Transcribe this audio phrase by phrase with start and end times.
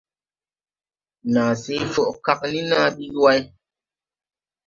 [1.33, 3.41] Naa se coʼ kag ni na bi yuway.